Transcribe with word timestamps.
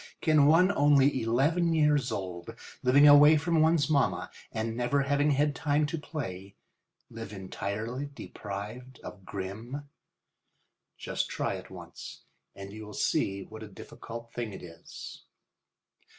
Can 0.19 0.47
one 0.47 0.71
only 0.71 1.21
eleven 1.21 1.73
years 1.75 2.11
old, 2.11 2.55
living 2.81 3.07
away 3.07 3.37
from 3.37 3.61
one's 3.61 3.87
mamma, 3.87 4.31
and 4.51 4.75
never 4.75 5.03
having 5.03 5.31
any 5.35 5.51
time 5.51 5.85
to 5.85 5.99
play, 5.99 6.55
live 7.11 7.31
entirely 7.31 8.07
deprived 8.11 8.99
of 9.03 9.25
Grimm? 9.25 9.87
Just 10.97 11.29
try 11.29 11.53
it 11.53 11.69
once 11.69 12.23
and 12.55 12.73
you 12.73 12.83
will 12.83 12.95
see 12.95 13.43
what 13.43 13.61
a 13.61 13.67
difficult 13.67 14.33
thing 14.33 14.53
it 14.53 14.63
is. 14.63 15.21